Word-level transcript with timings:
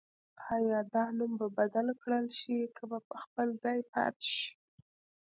آیا 0.55 0.79
دا 0.93 1.03
نوم 1.17 1.31
به 1.39 1.47
بدل 1.57 1.87
کړل 2.01 2.25
شي 2.39 2.57
که 2.75 2.83
په 3.09 3.15
خپل 3.23 3.47
ځای 3.63 3.79
پاتې 3.93 4.27
شي؟ 4.35 4.49